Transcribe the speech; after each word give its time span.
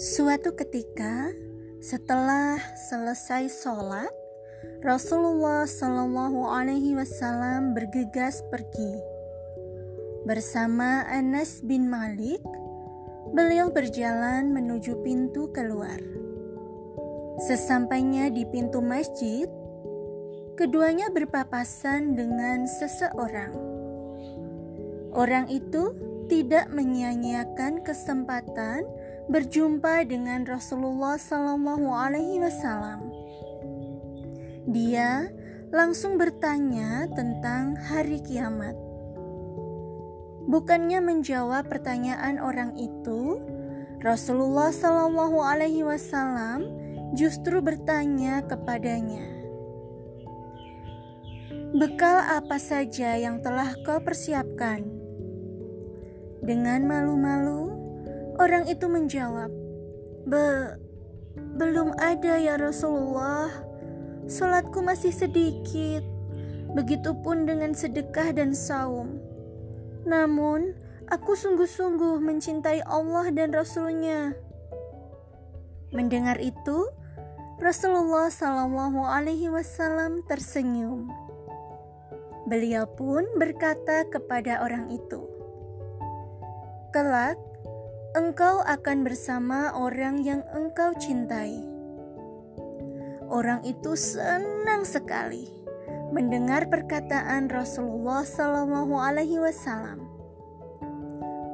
Suatu 0.00 0.56
ketika, 0.56 1.28
setelah 1.76 2.56
selesai 2.88 3.52
sholat, 3.52 4.08
Rasulullah 4.80 5.68
Shallallahu 5.68 6.40
Alaihi 6.48 6.96
Wasallam 6.96 7.76
bergegas 7.76 8.40
pergi 8.48 8.96
bersama 10.24 11.04
Anas 11.04 11.60
bin 11.60 11.92
Malik. 11.92 12.40
Beliau 13.36 13.68
berjalan 13.68 14.48
menuju 14.56 15.04
pintu 15.04 15.52
keluar. 15.52 16.00
Sesampainya 17.44 18.32
di 18.32 18.48
pintu 18.48 18.80
masjid, 18.80 19.52
keduanya 20.56 21.12
berpapasan 21.12 22.16
dengan 22.16 22.64
seseorang. 22.64 23.52
Orang 25.12 25.52
itu 25.52 25.92
tidak 26.32 26.72
menyia-nyiakan 26.72 27.84
kesempatan 27.84 28.88
berjumpa 29.30 30.10
dengan 30.10 30.42
Rasulullah 30.42 31.14
Sallallahu 31.14 31.86
Alaihi 31.86 32.42
Wasallam. 32.42 33.14
Dia 34.66 35.30
langsung 35.70 36.18
bertanya 36.18 37.06
tentang 37.14 37.78
hari 37.78 38.18
kiamat. 38.26 38.74
Bukannya 40.50 40.98
menjawab 40.98 41.70
pertanyaan 41.70 42.42
orang 42.42 42.74
itu, 42.74 43.38
Rasulullah 44.02 44.74
Sallallahu 44.74 45.38
Alaihi 45.38 45.86
Wasallam 45.86 46.66
justru 47.14 47.62
bertanya 47.62 48.42
kepadanya, 48.42 49.22
"Bekal 51.78 52.18
apa 52.34 52.58
saja 52.58 53.14
yang 53.14 53.38
telah 53.46 53.78
kau 53.86 54.02
persiapkan?" 54.02 54.82
Dengan 56.42 56.82
malu-malu, 56.82 57.79
Orang 58.40 58.64
itu 58.72 58.88
menjawab, 58.88 59.52
Be, 60.24 60.72
belum 61.60 61.92
ada 62.00 62.40
ya 62.40 62.56
Rasulullah. 62.56 63.52
Salatku 64.24 64.80
masih 64.80 65.12
sedikit. 65.12 66.00
Begitupun 66.72 67.44
dengan 67.44 67.76
sedekah 67.76 68.32
dan 68.32 68.56
saum. 68.56 69.20
Namun, 70.08 70.72
aku 71.12 71.36
sungguh-sungguh 71.36 72.16
mencintai 72.24 72.80
Allah 72.88 73.28
dan 73.28 73.52
Rasulnya. 73.52 74.32
Mendengar 75.92 76.40
itu, 76.40 76.88
Rasulullah 77.60 78.32
Shallallahu 78.32 79.04
Alaihi 79.04 79.52
Wasallam 79.52 80.24
tersenyum. 80.24 81.12
Beliau 82.48 82.88
pun 82.88 83.28
berkata 83.36 84.08
kepada 84.08 84.64
orang 84.64 84.88
itu, 84.88 85.28
"Kelak 86.94 87.49
engkau 88.10 88.58
akan 88.66 89.06
bersama 89.06 89.70
orang 89.70 90.26
yang 90.26 90.42
engkau 90.50 90.90
cintai. 90.98 91.62
Orang 93.30 93.62
itu 93.62 93.94
senang 93.94 94.82
sekali 94.82 95.46
mendengar 96.10 96.66
perkataan 96.66 97.46
Rasulullah 97.46 98.26
Shallallahu 98.26 98.98
Alaihi 98.98 99.38
Wasallam. 99.38 100.02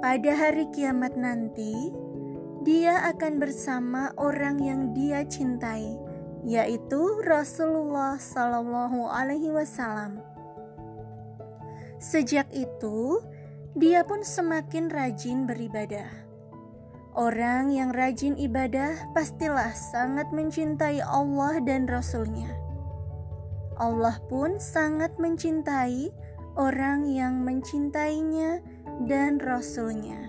Pada 0.00 0.32
hari 0.32 0.72
kiamat 0.72 1.12
nanti, 1.12 1.92
dia 2.64 3.04
akan 3.04 3.36
bersama 3.36 4.16
orang 4.16 4.56
yang 4.64 4.96
dia 4.96 5.28
cintai, 5.28 6.00
yaitu 6.40 7.20
Rasulullah 7.20 8.16
Shallallahu 8.16 9.04
Alaihi 9.12 9.52
Wasallam. 9.52 10.24
Sejak 12.00 12.48
itu, 12.56 13.20
dia 13.76 14.08
pun 14.08 14.24
semakin 14.24 14.88
rajin 14.88 15.44
beribadah 15.44 16.25
Orang 17.16 17.72
yang 17.72 17.96
rajin 17.96 18.36
ibadah 18.36 18.92
pastilah 19.16 19.72
sangat 19.72 20.28
mencintai 20.36 21.00
Allah 21.00 21.64
dan 21.64 21.88
Rasul-Nya. 21.88 22.52
Allah 23.80 24.20
pun 24.28 24.60
sangat 24.60 25.16
mencintai 25.16 26.12
orang 26.60 27.08
yang 27.08 27.40
mencintainya 27.40 28.60
dan 29.08 29.40
Rasul-Nya. 29.40 30.28